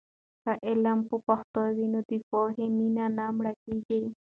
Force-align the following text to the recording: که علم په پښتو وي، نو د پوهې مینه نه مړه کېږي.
که 0.43 0.51
علم 0.67 0.99
په 1.09 1.15
پښتو 1.27 1.61
وي، 1.75 1.85
نو 1.93 1.99
د 2.09 2.11
پوهې 2.29 2.65
مینه 2.77 3.05
نه 3.17 3.25
مړه 3.37 3.53
کېږي. 3.63 4.01